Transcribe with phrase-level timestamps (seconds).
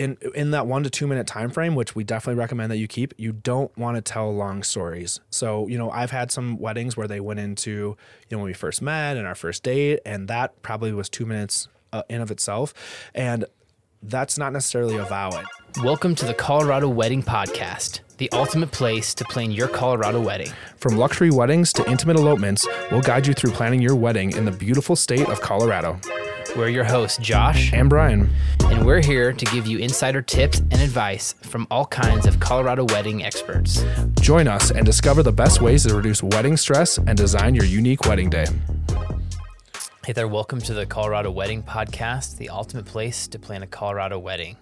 [0.00, 2.88] in in that one to two minute time frame, which we definitely recommend that you
[2.88, 5.20] keep, you don't want to tell long stories.
[5.28, 7.96] So you know, I've had some weddings where they went into you
[8.30, 11.68] know when we first met and our first date, and that probably was two minutes
[11.92, 12.72] uh, in of itself,
[13.14, 13.44] and
[14.02, 15.30] that's not necessarily a vow.
[15.82, 20.50] Welcome to the Colorado Wedding Podcast, the ultimate place to plan your Colorado wedding.
[20.78, 24.50] From luxury weddings to intimate elopements, we'll guide you through planning your wedding in the
[24.50, 26.00] beautiful state of Colorado.
[26.56, 28.28] We're your hosts, Josh And Brian.
[28.64, 32.84] and we're here to give you insider tips and advice from all kinds of Colorado
[32.84, 33.84] wedding experts.
[34.20, 38.04] Join us and discover the best ways to reduce wedding stress and design your unique
[38.04, 38.46] wedding day.
[40.04, 44.18] Hey there, welcome to the Colorado Wedding Podcast, the ultimate place to plan a Colorado
[44.18, 44.56] wedding.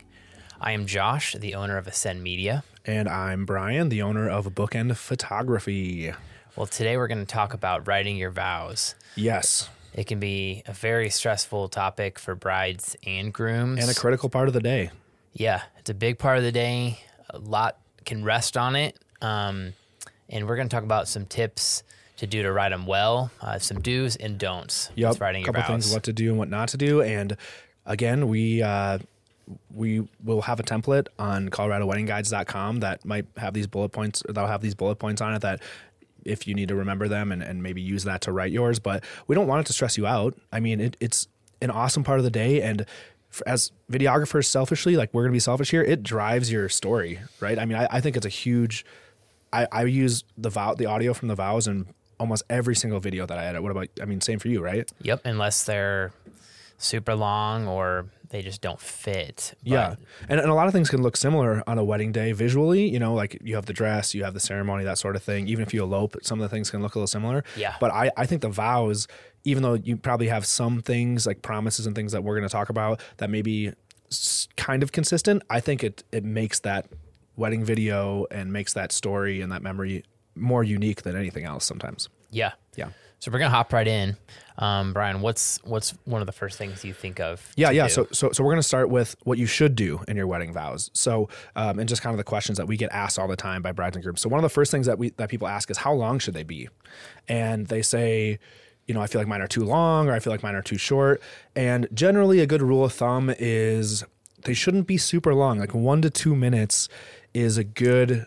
[0.60, 2.64] I am Josh, the owner of Ascend Media.
[2.84, 6.12] And I'm Brian, the owner of Bookend Photography.
[6.56, 8.94] Well, today we're going to talk about writing your vows.
[9.14, 9.68] Yes.
[9.98, 13.82] It can be a very stressful topic for brides and grooms.
[13.82, 14.92] And a critical part of the day.
[15.32, 17.00] Yeah, it's a big part of the day.
[17.30, 18.96] A lot can rest on it.
[19.20, 19.72] Um,
[20.28, 21.82] and we're going to talk about some tips
[22.18, 24.90] to do to ride them well, uh, some do's and don'ts.
[24.94, 25.20] Yep.
[25.20, 27.02] writing a couple things what to do and what not to do.
[27.02, 27.36] And
[27.84, 29.00] again, we uh,
[29.74, 34.60] we will have a template on coloradoweddingguides.com that might have these bullet points that'll have
[34.60, 35.60] these bullet points on it that
[36.28, 39.02] if you need to remember them and, and maybe use that to write yours but
[39.26, 40.34] we don't want it to stress you out.
[40.52, 41.28] I mean it, it's
[41.60, 42.86] an awesome part of the day and
[43.46, 47.58] as videographers selfishly like we're gonna be selfish here it drives your story right?
[47.58, 48.84] I mean i, I think it's a huge
[49.52, 51.86] I, I use the vow the audio from the vows in
[52.20, 53.62] almost every single video that i edit.
[53.62, 54.90] What about i mean same for you right?
[55.02, 56.12] Yep, unless they're
[56.78, 59.54] super long or they just don't fit.
[59.62, 59.94] But Yeah.
[60.28, 62.88] And, and a lot of things can look similar on a wedding day visually.
[62.88, 65.48] You know, like you have the dress, you have the ceremony, that sort of thing.
[65.48, 67.42] Even if you elope, some of the things can look a little similar.
[67.56, 67.74] Yeah.
[67.80, 69.08] But I, I think the vows,
[69.44, 72.52] even though you probably have some things like promises and things that we're going to
[72.52, 73.72] talk about that may be
[74.56, 76.86] kind of consistent, I think it, it makes that
[77.36, 80.04] wedding video and makes that story and that memory
[80.34, 82.08] more unique than anything else sometimes.
[82.30, 82.52] Yeah.
[82.76, 82.90] Yeah.
[83.18, 84.16] So we're gonna hop right in.
[84.58, 87.52] Um, Brian, what's what's one of the first things you think of?
[87.56, 87.86] Yeah, yeah.
[87.86, 87.92] do?
[87.92, 90.52] So, so, so we're going to start with what you should do in your wedding
[90.52, 90.90] vows.
[90.94, 93.62] So, um, and just kind of the questions that we get asked all the time
[93.62, 94.20] by brides and grooms.
[94.20, 96.34] So, one of the first things that we that people ask is how long should
[96.34, 96.68] they be,
[97.28, 98.40] and they say,
[98.86, 100.62] you know, I feel like mine are too long, or I feel like mine are
[100.62, 101.22] too short.
[101.54, 104.04] And generally, a good rule of thumb is
[104.42, 105.58] they shouldn't be super long.
[105.60, 106.88] Like one to two minutes
[107.32, 108.26] is a good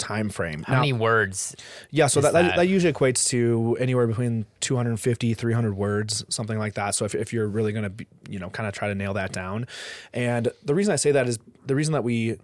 [0.00, 0.64] time frame.
[0.66, 1.54] how many words?
[1.90, 2.42] Yeah, so that, that?
[2.42, 2.56] that?
[2.56, 6.94] that usually equates to anywhere between 250, 300 words, something like that.
[6.96, 9.32] So if, if you're really going to, you know, kind of try to nail that
[9.32, 9.68] down.
[10.12, 12.38] And the reason I say that is the reason that we,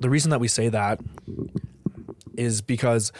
[0.00, 1.00] the reason that we say that
[2.36, 3.12] is because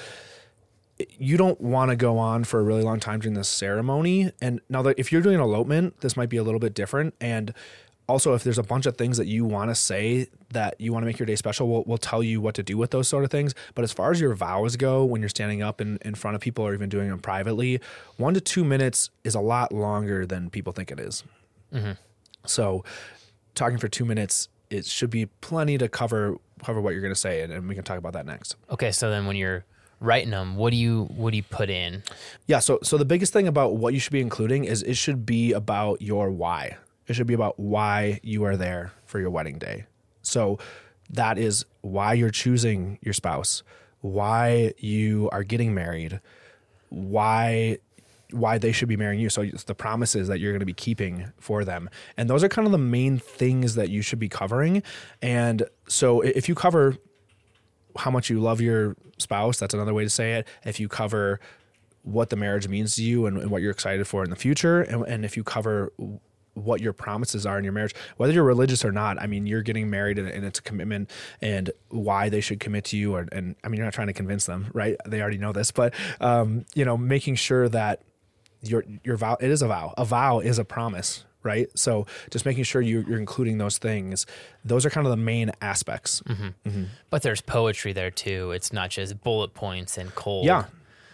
[1.19, 4.33] you don't want to go on for a really long time during this ceremony.
[4.41, 7.15] And now that if you're doing an elopement, this might be a little bit different.
[7.21, 7.53] And
[8.09, 11.03] also, if there's a bunch of things that you want to say that you want
[11.03, 13.25] to make your day special, we'll, we'll tell you what to do with those sort
[13.25, 13.55] of things.
[13.75, 16.41] But as far as your vows go, when you're standing up in, in front of
[16.41, 17.81] people or even doing them privately,
[18.17, 21.25] one to two minutes is a lot longer than people think it is.
[21.73, 21.93] Mm-hmm.
[22.47, 22.85] So,
[23.57, 27.21] talking for two minutes, it should be plenty to cover cover what you're going to
[27.21, 28.57] say, and, and we can talk about that next.
[28.71, 29.65] Okay, so then when you're
[30.01, 32.03] writing them, what do you what do you put in?
[32.47, 32.61] Yeah.
[32.61, 35.53] So so the biggest thing about what you should be including is it should be
[35.53, 36.77] about your why.
[37.07, 39.87] It should be about why you are there for your wedding day.
[40.23, 40.59] So
[41.11, 43.63] that is why you're choosing your spouse,
[44.01, 46.21] why you are getting married,
[46.89, 47.79] why
[48.33, 49.31] why they should be marrying you.
[49.31, 51.89] So it's the promises that you're going to be keeping for them.
[52.17, 54.83] And those are kind of the main things that you should be covering.
[55.23, 56.97] And so if you cover
[57.97, 60.49] how much you love your spouse, that's another way to say it.
[60.65, 61.39] If you cover
[62.03, 64.83] what the marriage means to you and, and what you're excited for in the future,
[64.83, 65.93] and, and if you cover
[66.57, 69.63] what your promises are in your marriage, whether you're religious or not, I mean, you're
[69.63, 71.11] getting married and, and it's a commitment
[71.43, 73.15] and why they should commit to you.
[73.15, 74.97] Or, and I mean, you're not trying to convince them, right?
[75.07, 78.03] They already know this, but, um, you know, making sure that
[78.63, 79.93] your, your vow, it is a vow.
[79.99, 81.69] A vow is a promise, right?
[81.79, 84.27] So just making sure you, you're including those things.
[84.65, 86.23] Those are kind of the main aspects.
[87.11, 88.53] But there's poetry there too.
[88.53, 90.47] It's not just bullet points and cold.
[90.47, 90.65] Yeah.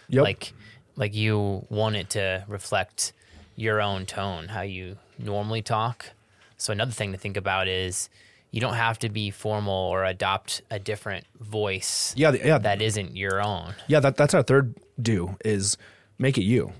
[0.09, 0.23] Yep.
[0.23, 0.53] Like
[0.95, 3.13] like you want it to reflect
[3.55, 6.07] your own tone, how you normally talk.
[6.57, 8.09] So another thing to think about is
[8.51, 12.31] you don't have to be formal or adopt a different voice yeah.
[12.31, 12.57] Yeah.
[12.59, 13.73] that isn't your own.
[13.87, 15.77] Yeah, that, that's our third do is
[16.19, 16.71] make it you.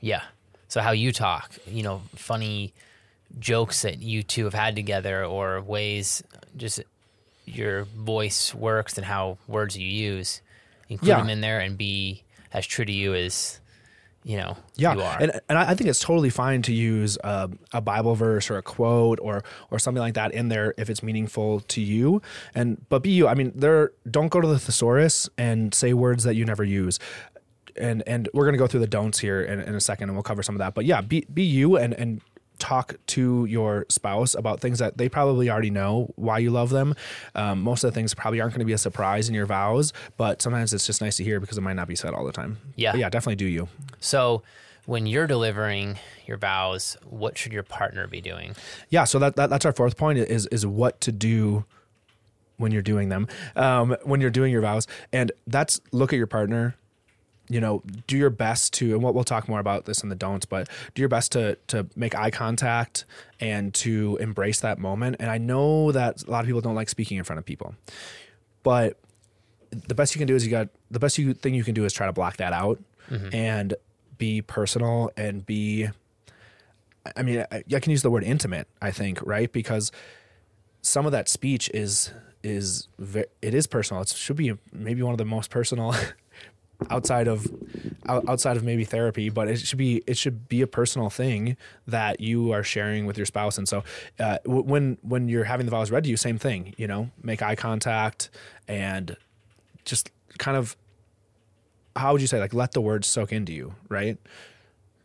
[0.00, 0.22] Yeah.
[0.68, 2.72] So how you talk, you know, funny
[3.38, 6.22] jokes that you two have had together or ways
[6.56, 6.80] just
[7.44, 10.40] your voice works and how words you use,
[10.88, 11.18] include Yeah.
[11.18, 13.60] them in there and be as true to you as
[14.26, 15.16] you know Yeah, you are.
[15.20, 18.62] and and I think it's totally fine to use a, a Bible verse or a
[18.62, 22.20] quote or or something like that in there if it's meaningful to you.
[22.52, 23.28] And but be you.
[23.28, 26.98] I mean, there don't go to the thesaurus and say words that you never use.
[27.76, 30.24] And and we're gonna go through the don'ts here in, in a second, and we'll
[30.24, 30.74] cover some of that.
[30.74, 32.20] But yeah, be be you and and
[32.58, 36.94] talk to your spouse about things that they probably already know why you love them.
[37.34, 39.92] Um, most of the things probably aren't going to be a surprise in your vows,
[40.16, 42.32] but sometimes it's just nice to hear because it might not be said all the
[42.32, 42.58] time.
[42.76, 42.92] Yeah.
[42.92, 43.68] But yeah, definitely do you.
[44.00, 44.42] so
[44.86, 48.54] when you're delivering your vows, what should your partner be doing?
[48.88, 51.64] yeah so that, that that's our fourth point is is what to do
[52.56, 53.26] when you're doing them
[53.56, 56.76] um, when you're doing your vows and that's look at your partner
[57.48, 60.14] you know do your best to and we'll, we'll talk more about this in the
[60.14, 63.04] don'ts but do your best to to make eye contact
[63.40, 66.88] and to embrace that moment and i know that a lot of people don't like
[66.88, 67.74] speaking in front of people
[68.62, 68.98] but
[69.70, 71.84] the best you can do is you got the best you thing you can do
[71.84, 73.34] is try to block that out mm-hmm.
[73.34, 73.74] and
[74.18, 75.88] be personal and be
[77.16, 78.66] I mean, I, I can use the word intimate.
[78.80, 79.92] I think right because
[80.82, 84.02] some of that speech is is ve- it is personal.
[84.02, 85.94] It should be maybe one of the most personal
[86.90, 87.46] outside of
[88.08, 91.56] outside of maybe therapy, but it should be it should be a personal thing
[91.86, 93.58] that you are sharing with your spouse.
[93.58, 93.82] And so
[94.18, 96.74] uh, w- when when you're having the vows read to you, same thing.
[96.76, 98.30] You know, make eye contact
[98.68, 99.16] and
[99.84, 100.76] just kind of
[101.94, 104.18] how would you say like let the words soak into you, right?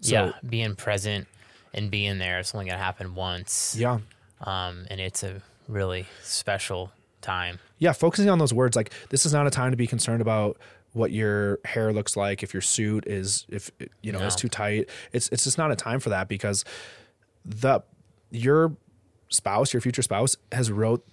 [0.02, 1.28] So, yeah, being present
[1.74, 2.40] and being there.
[2.40, 3.76] It's only gonna happen once.
[3.78, 4.00] Yeah.
[4.42, 6.92] Um, and it's a really special
[7.22, 7.60] time.
[7.78, 8.76] yeah, focusing on those words.
[8.76, 10.58] Like this is not a time to be concerned about
[10.94, 13.72] what your hair looks like, if your suit is, if
[14.02, 14.90] you know, is too tight.
[15.12, 16.66] It's it's just not a time for that because
[17.46, 17.82] the
[18.30, 18.76] your
[19.30, 21.06] spouse, your future spouse, has wrote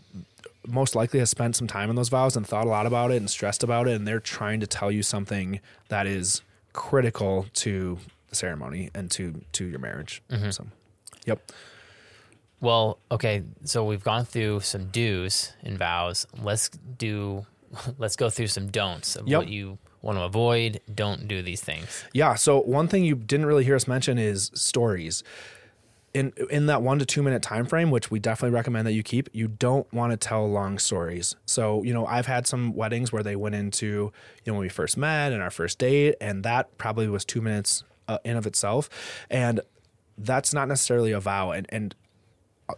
[0.67, 3.17] most likely has spent some time in those vows and thought a lot about it
[3.17, 6.43] and stressed about it, and they're trying to tell you something that is
[6.73, 7.99] critical to
[8.29, 10.23] the ceremony and to to your marriage.
[10.31, 10.51] Mm-hmm.
[10.51, 10.67] So,
[11.25, 11.51] yep.
[12.61, 16.27] Well, okay, so we've gone through some do's and vows.
[16.43, 17.47] Let's do
[17.99, 19.39] let's go through some don'ts of Yep.
[19.39, 20.81] what you want to avoid.
[20.95, 22.05] Don't do these things.
[22.13, 22.35] Yeah.
[22.35, 25.23] So one thing you didn't really hear us mention is stories.
[26.15, 29.03] In in that one to two minute time frame, which we definitely recommend that you
[29.03, 31.37] keep, you don't want to tell long stories.
[31.45, 34.13] So you know, I've had some weddings where they went into you
[34.47, 37.85] know when we first met and our first date, and that probably was two minutes
[38.09, 38.89] uh, in of itself,
[39.31, 39.61] and
[40.17, 41.51] that's not necessarily a vow.
[41.51, 41.95] And and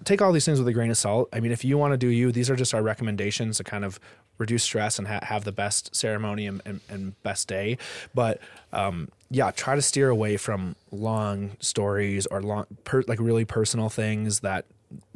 [0.05, 1.29] take all these things with a grain of salt.
[1.33, 3.85] I mean, if you want to do you, these are just our recommendations to kind
[3.85, 3.99] of
[4.41, 7.79] reduce stress and ha- have the best ceremony and, and, and best day.
[8.15, 8.41] But
[8.73, 13.89] um, yeah, try to steer away from long stories or long, per, like really personal
[13.89, 14.65] things that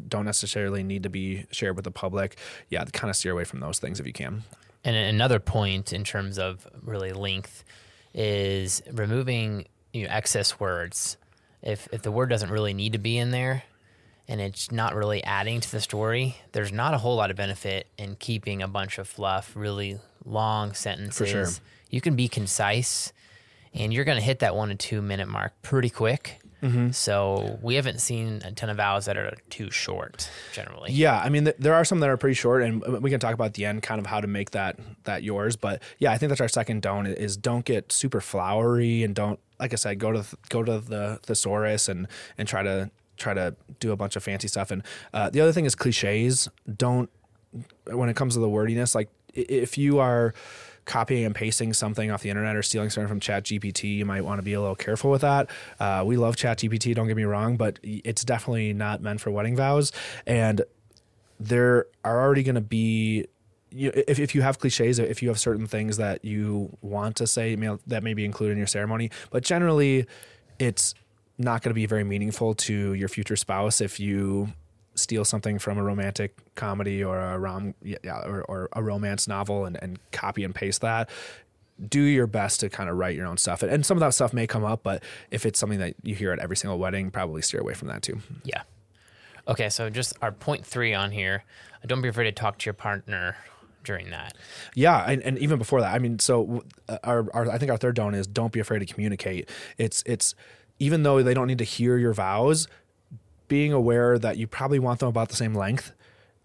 [0.07, 2.37] don't necessarily need to be shared with the public.
[2.69, 4.45] Yeah, kind of steer away from those things if you can.
[4.85, 7.65] And another point in terms of really length
[8.13, 11.17] is removing you know, excess words.
[11.63, 13.65] If if the word doesn't really need to be in there
[14.29, 17.87] and it's not really adding to the story, there's not a whole lot of benefit
[17.99, 21.29] in keeping a bunch of fluff, really long sentences.
[21.29, 21.47] sure.
[21.91, 23.13] You can be concise
[23.75, 26.41] and you're going to hit that one to two minute mark pretty quick.
[26.63, 26.93] Mm-hmm.
[26.93, 30.93] So we haven't seen a ton of vows that are too short generally.
[30.93, 33.35] Yeah, I mean, th- there are some that are pretty short, and we can talk
[33.35, 35.57] about at the end kind of how to make that that yours.
[35.57, 39.39] But yeah, I think that's our second don't is don't get super flowery and don't
[39.61, 43.35] like I said go to th- go to the thesaurus and and try to try
[43.35, 44.71] to do a bunch of fancy stuff.
[44.71, 44.83] And
[45.13, 46.49] uh, the other thing is cliches.
[46.77, 47.11] Don't
[47.87, 50.35] when it comes to the wordiness, like if you are
[50.85, 54.23] copying and pasting something off the internet or stealing something from chat gpt you might
[54.23, 55.49] want to be a little careful with that
[55.81, 59.31] uh, we love chat gpt don't get me wrong but it's definitely not meant for
[59.31, 59.93] wedding vows
[60.27, 60.63] and
[61.41, 63.27] there are already going to be
[63.71, 67.27] you if, if you have cliches if you have certain things that you want to
[67.27, 67.57] say
[67.87, 70.07] that may be included in your ceremony but generally
[70.59, 70.95] it's
[71.39, 74.49] not going to be very meaningful to your future spouse if you
[74.95, 79.65] steal something from a romantic comedy or a rom yeah, or, or a romance novel
[79.65, 81.11] and, and copy and paste that
[81.89, 84.15] do your best to kind of write your own stuff and, and some of that
[84.15, 87.11] stuff may come up but if it's something that you hear at every single wedding
[87.11, 88.63] probably steer away from that too Yeah.
[89.47, 91.45] Okay, so just our point three on here.
[91.87, 93.37] Don't be afraid to talk to your partner
[93.83, 94.37] during that.
[94.75, 97.77] Yeah, and, and even before that, I mean, so uh, our, our I think our
[97.77, 99.51] third don't is don't be afraid to communicate.
[99.77, 100.35] It's it's
[100.79, 102.69] even though they don't need to hear your vows,
[103.49, 105.93] being aware that you probably want them about the same length.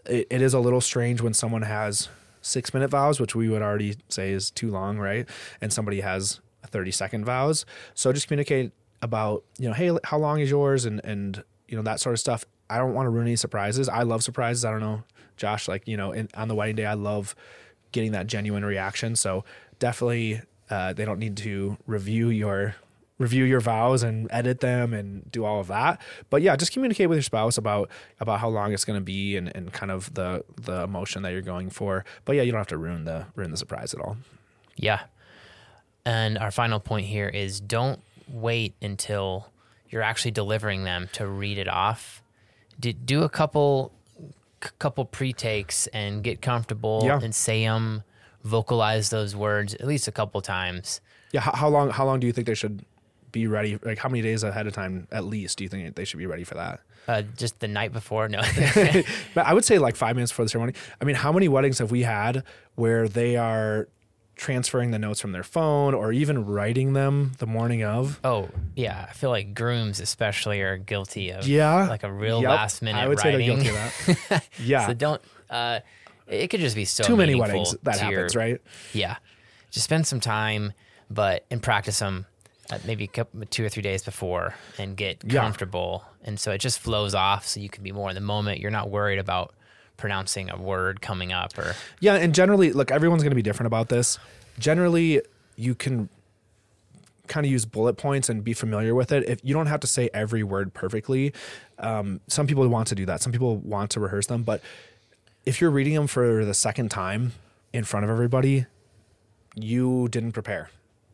[0.05, 2.09] It, it is a little strange when someone has
[2.41, 5.27] six minute vows, which we would already say is too long, right?
[5.61, 7.65] And somebody has a thirty second vows.
[7.93, 8.71] So just communicate
[9.01, 12.19] about you know, hey, how long is yours, and and you know that sort of
[12.19, 12.45] stuff.
[12.69, 13.89] I don't want to ruin any surprises.
[13.89, 14.63] I love surprises.
[14.63, 15.03] I don't know,
[15.37, 15.67] Josh.
[15.67, 17.35] Like you know, in, on the wedding day, I love
[17.91, 19.15] getting that genuine reaction.
[19.15, 19.43] So
[19.79, 22.75] definitely, uh, they don't need to review your
[23.19, 26.01] review your vows and edit them and do all of that.
[26.31, 29.37] But yeah, just communicate with your spouse about about how long it's going to be
[29.37, 32.03] and, and kind of the the emotion that you're going for.
[32.25, 34.17] But yeah, you don't have to ruin the ruin the surprise at all.
[34.75, 35.01] Yeah.
[36.05, 39.51] And our final point here is don't wait until
[39.89, 42.23] you're actually delivering them to read it off.
[42.79, 43.91] Do, do a couple
[44.77, 47.19] couple pre-takes and get comfortable Yeah.
[47.21, 48.03] and say them,
[48.43, 50.99] vocalize those words at least a couple times.
[51.31, 52.83] Yeah, how, how long how long do you think they should
[53.31, 53.77] be ready?
[53.83, 56.25] Like how many days ahead of time at least do you think they should be
[56.25, 56.81] ready for that?
[57.07, 58.41] Uh, just the night before, no.
[59.33, 60.73] But I would say like five minutes before the ceremony.
[61.01, 62.43] I mean, how many weddings have we had
[62.75, 63.87] where they are
[64.35, 68.19] transferring the notes from their phone or even writing them the morning of?
[68.23, 69.07] oh, yeah.
[69.09, 72.49] I feel like grooms especially are guilty of Yeah, like a real Yep.
[72.49, 73.39] last minute I would writing.
[73.39, 73.69] say they're guilty
[74.15, 74.47] of that.
[74.59, 75.21] Yeah, so don't.
[75.49, 75.79] Uh,
[76.27, 78.61] it could just be so too many weddings that to your- happens, right?
[78.93, 79.15] Yeah,
[79.71, 80.73] just spend some time,
[81.09, 82.27] but and practice them
[82.71, 85.41] uh, maybe a couple, two or three days before, and get Yeah.
[85.41, 86.03] comfortable.
[86.23, 88.59] And so it just flows off, so you can be more in the moment.
[88.59, 89.53] You're not worried about
[89.97, 93.67] pronouncing a word coming up or Yeah, and generally, look, everyone's going to be different
[93.67, 94.17] about this.
[94.57, 95.21] Generally,
[95.55, 96.09] you can
[97.27, 99.27] kind of use bullet points and be familiar with it.
[99.29, 101.31] If you don't have to say every word perfectly,
[101.77, 103.21] um, some people want to do that.
[103.21, 104.61] Some people want to rehearse them, but
[105.45, 107.33] if you're reading them for the second time
[107.73, 108.65] in front of everybody,
[109.55, 110.69] you didn't prepare.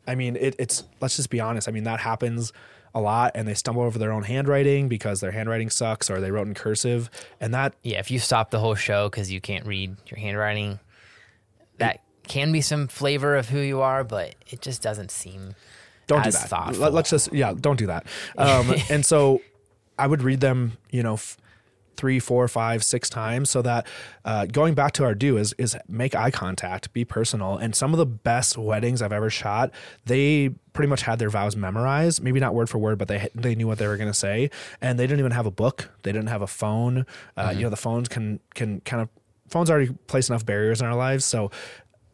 [0.08, 1.68] I mean, it, it's let's just be honest.
[1.68, 2.54] I mean, that happens
[2.94, 6.32] a lot, and they stumble over their own handwriting because their handwriting sucks, or they
[6.32, 7.10] wrote in cursive,
[7.40, 8.00] and that yeah.
[8.00, 10.80] If you stop the whole show because you can't read your handwriting,
[11.78, 15.56] that can be some flavor of who you are, but it just doesn't seem
[16.08, 16.50] don't do that.
[16.50, 16.90] thoughtful.
[16.92, 18.06] Let, us just yeah, don't do that.
[18.38, 19.42] Um, and so
[19.98, 21.38] I would read them, you know, f-
[21.96, 23.88] three, four, five, six times, so that
[24.24, 27.58] uh, going back to our do is is make eye contact, be personal.
[27.58, 29.72] And some of the best weddings I've ever shot,
[30.06, 33.56] they pretty much had their vows memorized, maybe not word for word, but they they
[33.56, 34.50] knew what they were going to say,
[34.82, 37.06] and they didn't even have a book, they didn't have a phone.
[37.38, 39.10] Uh, You know, the phones can can kind of
[39.48, 41.52] phones already place enough barriers in our lives, so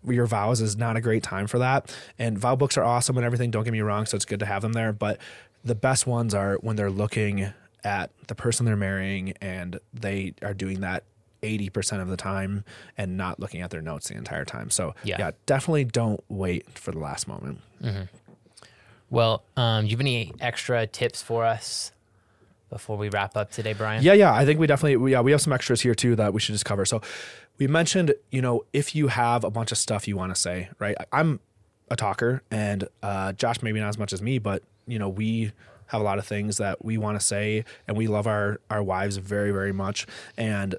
[0.04, 1.96] your vows is not a great time for that.
[2.18, 3.52] And vow books are awesome and everything.
[3.52, 4.08] Don't get me wrong.
[4.08, 4.92] So it's good to have them there.
[4.92, 5.20] But
[5.64, 10.54] the best ones are when they're looking at the person they're marrying and they are
[10.54, 11.04] doing that
[11.42, 12.64] 80% of the time
[12.98, 14.70] and not looking at their notes the entire time.
[14.70, 15.16] So Yeah.
[15.20, 17.60] yeah, definitely don't wait for the last moment.
[19.10, 19.44] well.
[19.58, 21.92] Um, you have any extra tips for us
[22.70, 24.04] before we wrap up today, Brian?
[24.04, 24.34] Yeah, yeah.
[24.34, 26.54] I think we definitely we, yeah we have some extras here too that we should
[26.54, 26.86] just cover.
[26.86, 27.02] So
[27.58, 30.70] we mentioned you know if you have a bunch of stuff you want to say,
[30.80, 30.96] right?
[31.12, 31.40] I'm
[31.90, 35.52] a talker, and uh, Josh maybe not as much as me, but you know we
[35.92, 38.82] have a lot of things that we want to say, and we love our our
[38.82, 40.08] wives very very much,
[40.38, 40.76] and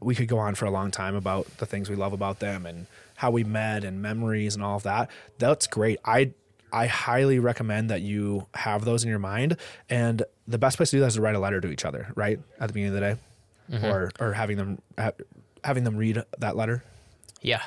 [0.00, 2.66] we could go on for a long time about the things we love about them
[2.66, 2.86] and
[3.16, 5.10] how we met and memories and all of that.
[5.38, 5.98] That's great.
[6.04, 6.32] I
[6.72, 9.56] I highly recommend that you have those in your mind.
[9.88, 12.08] And the best place to do that is to write a letter to each other,
[12.14, 13.16] right at the beginning of the day,
[13.70, 13.86] mm-hmm.
[13.86, 15.12] or or having them ha-
[15.64, 16.82] having them read that letter.
[17.42, 17.62] Yeah.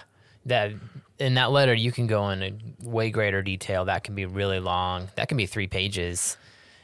[0.46, 0.72] That
[1.20, 3.86] in that letter you can go in a way greater detail.
[3.86, 5.10] That can be really long.
[5.16, 6.38] That can be three pages.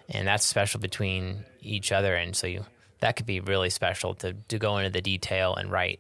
[0.10, 2.16] And that's special between each other.
[2.16, 2.66] And so you
[3.00, 6.00] that could be really special to, to go into the detail and write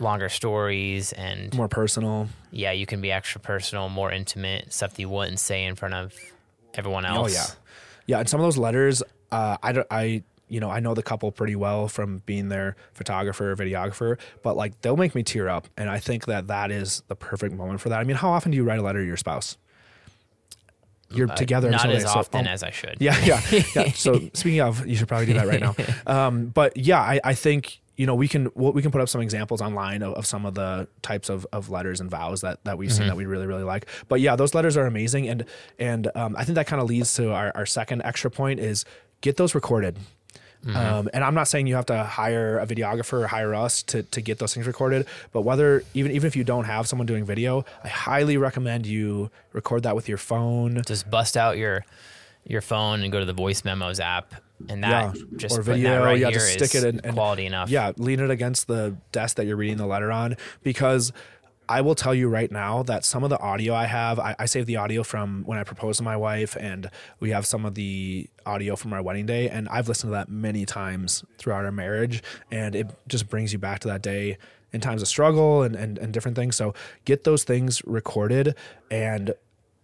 [0.00, 2.28] longer stories and More personal.
[2.50, 5.94] yeah, you can be extra personal, more intimate, stuff that you wouldn't say in front
[5.94, 6.14] of
[6.74, 7.32] everyone else.
[7.32, 7.46] Oh yeah,
[8.06, 8.20] yeah.
[8.20, 11.30] And some of those letters, uh, I don't, I you know, I know the couple
[11.30, 15.68] pretty well from being their photographer, or videographer, but like they'll make me tear up,
[15.76, 17.98] and I think that that is the perfect moment for that.
[18.00, 19.58] I mean, how often do you write a letter to your spouse?
[21.10, 22.96] You're together Uh, Not as so- often oh, as I should.
[23.00, 23.40] yeah, yeah,
[23.74, 23.90] yeah.
[23.94, 25.74] So speaking of, you should probably do that right now.
[26.06, 29.08] Um, but yeah, I, I think you know we can well, we can put up
[29.08, 32.62] some examples online of, of some of the types of, of letters and vows that
[32.64, 33.86] that we've seen that we really really like.
[34.08, 35.44] But yeah, those letters are amazing, and
[35.78, 38.84] and um, I think that kind of leads to our, our second extra point is
[39.20, 39.98] get those recorded.
[40.66, 44.02] Um, and I'm not saying you have to hire a videographer or hire us to,
[44.02, 47.24] to get those things recorded, but whether even even if you don't have someone doing
[47.24, 50.82] video, I highly recommend you record that with your phone.
[50.86, 51.84] Just bust out your
[52.44, 54.34] your phone and go to the voice memos app
[54.68, 57.70] and that Yeah, just or video, right yeah, just stick it in- and- quality enough.
[57.70, 61.12] Yeah, lean it against the desk that you're reading the letter on because
[61.68, 64.46] I will tell you right now that some of the audio I have, I, I
[64.46, 67.74] saved the audio from when I proposed to my wife, and we have some of
[67.74, 71.72] the audio from our wedding day, and I've listened to that many times throughout our
[71.72, 74.38] marriage, and it just brings you back to that day
[74.72, 76.56] in times of struggle and and, and different things.
[76.56, 78.54] So get those things recorded
[78.90, 79.34] and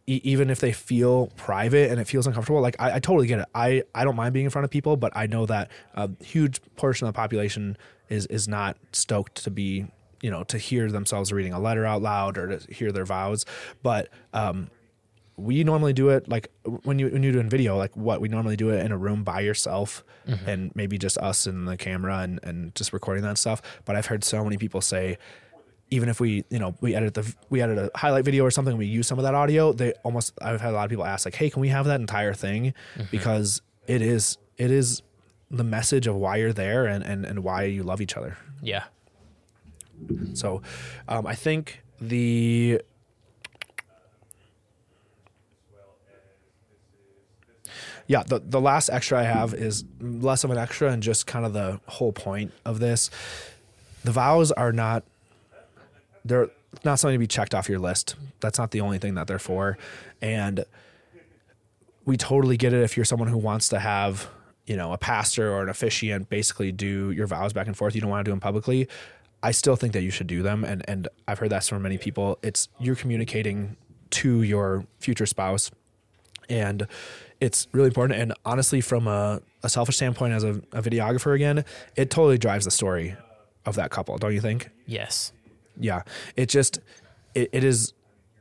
[0.06, 3.40] e- even if they feel private and it feels uncomfortable, like I, I totally get
[3.40, 3.46] it.
[3.54, 6.60] I, I don't mind being in front of people, but I know that a huge
[6.76, 7.76] portion of the population
[8.08, 9.86] is is not stoked to be,
[10.24, 13.44] you know, to hear themselves reading a letter out loud or to hear their vows.
[13.82, 14.70] But um,
[15.36, 16.48] we normally do it like
[16.84, 19.22] when you when you're doing video, like what we normally do it in a room
[19.22, 20.02] by yourself
[20.46, 23.60] and maybe just us and the camera and, and just recording that stuff.
[23.84, 25.18] But I've heard so many people say
[25.90, 28.78] even if we you know we edit the we edit a highlight video or something
[28.78, 31.26] we use some of that audio they almost i've had a lot of people ask
[31.26, 32.72] like hey can we have that entire thing
[33.10, 35.02] because it is it is
[35.50, 38.84] the message of why you're there and and, and why you love each other Yeah.
[40.34, 40.62] So
[41.08, 42.80] um, i think the
[48.06, 51.46] yeah the, the last extra i have is less of an extra and just kind
[51.46, 53.10] of the whole point of this
[54.04, 55.02] the vows are not
[56.24, 56.48] they're
[56.84, 58.16] not something to be checked off your list.
[58.40, 59.78] That's not the only thing that they're for.
[60.20, 60.64] And
[62.04, 64.28] we totally get it if you're someone who wants to have,
[64.66, 67.94] you know, a pastor or an officiant basically do your vows back and forth.
[67.94, 68.88] You don't want to do them publicly.
[69.44, 70.64] I still think that you should do them.
[70.64, 72.38] And and I've heard that from many people.
[72.42, 73.76] It's you're communicating
[74.10, 75.70] to your future spouse.
[76.48, 76.86] And
[77.40, 78.20] it's really important.
[78.20, 81.64] And honestly, from a, a selfish standpoint as a, a videographer again,
[81.96, 83.16] it totally drives the story
[83.66, 84.70] of that couple, don't you think?
[84.86, 85.32] Yes.
[85.78, 86.02] yeah
[86.36, 86.80] it just
[87.34, 87.92] it, it is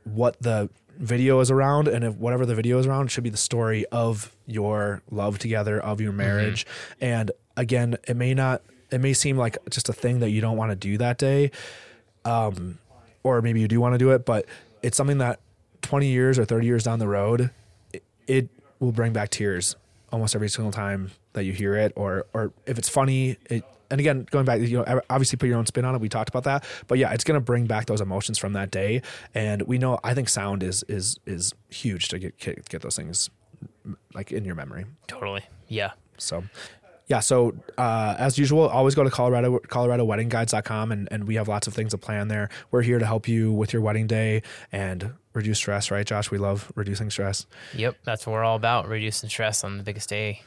[0.04, 0.68] what the
[0.98, 4.34] video is around and if whatever the video is around should be the story of
[4.46, 6.18] your love together of your mm-hmm.
[6.18, 6.66] marriage
[7.00, 10.56] and again it may not it may seem like just a thing that you don't
[10.56, 11.50] want to do that day
[12.24, 12.78] um
[13.22, 14.46] or maybe you do want to do it but
[14.82, 15.40] it's something that
[15.82, 17.50] 20 years or 30 years down the road
[17.92, 18.48] it, it
[18.80, 19.76] will bring back tears
[20.12, 24.00] almost every single time that you hear it or or if it's funny it and
[24.00, 26.44] again going back you know obviously put your own spin on it we talked about
[26.44, 29.02] that but yeah it's going to bring back those emotions from that day
[29.34, 32.96] and we know i think sound is is is huge to get get, get those
[32.96, 33.28] things
[34.14, 35.42] like in your memory Totally.
[35.68, 35.92] Yeah.
[36.16, 36.44] so
[37.06, 41.66] yeah, so uh, as usual, always go to Colorado ColoradoWeddingGuides.com and, and we have lots
[41.66, 42.48] of things to plan there.
[42.70, 44.42] We're here to help you with your wedding day
[44.72, 46.30] and reduce stress, right, Josh?
[46.30, 47.46] We love reducing stress.
[47.74, 47.96] Yep.
[48.04, 48.88] That's what we're all about.
[48.88, 50.42] Reducing stress on the biggest day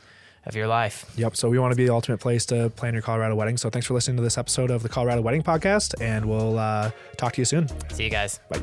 [0.45, 1.11] of your life.
[1.17, 1.35] Yep.
[1.35, 3.57] So we want to be the ultimate place to plan your Colorado wedding.
[3.57, 6.91] So thanks for listening to this episode of the Colorado Wedding Podcast, and we'll uh,
[7.17, 7.67] talk to you soon.
[7.91, 8.39] See you guys.
[8.49, 8.61] Bye.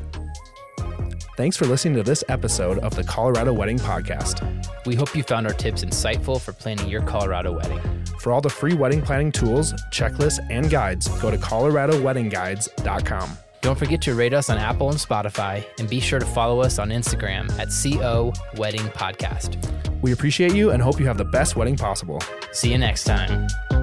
[1.35, 4.41] Thanks for listening to this episode of the Colorado Wedding Podcast.
[4.85, 7.81] We hope you found our tips insightful for planning your Colorado wedding.
[8.19, 13.37] For all the free wedding planning tools, checklists, and guides, go to coloradoweddingguides.com.
[13.59, 16.79] Don't forget to rate us on Apple and Spotify, and be sure to follow us
[16.79, 19.57] on Instagram at CO Wedding Podcast.
[20.01, 22.21] We appreciate you and hope you have the best wedding possible.
[22.53, 23.74] See you next time.